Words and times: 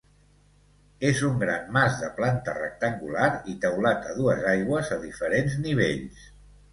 És 1.09 1.19
un 1.25 1.33
gran 1.41 1.67
mas 1.75 1.99
de 2.03 2.07
planta 2.19 2.55
rectangular 2.57 3.27
i 3.53 3.55
teulat 3.65 4.07
a 4.13 4.15
dues 4.21 4.41
aigües 4.53 4.89
a 4.97 4.97
diferents 5.05 5.59
nivells. 5.67 6.25